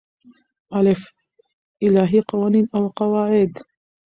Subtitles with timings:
[0.79, 1.01] الف:
[1.83, 3.51] الهی قوانین او قواعد